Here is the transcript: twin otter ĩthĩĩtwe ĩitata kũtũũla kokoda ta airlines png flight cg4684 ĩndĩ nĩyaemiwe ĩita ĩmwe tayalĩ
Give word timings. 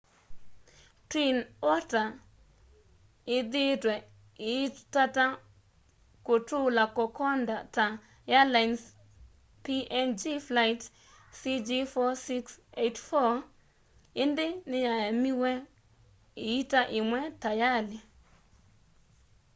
twin 1.09 1.37
otter 1.73 2.07
ĩthĩĩtwe 3.37 3.93
ĩitata 4.51 5.25
kũtũũla 6.25 6.83
kokoda 6.97 7.57
ta 7.75 7.85
airlines 8.35 8.83
png 9.63 10.21
flight 10.47 10.81
cg4684 11.39 13.19
ĩndĩ 14.23 14.47
nĩyaemiwe 14.71 15.51
ĩita 16.51 16.81
ĩmwe 16.99 17.19
tayalĩ 17.41 17.99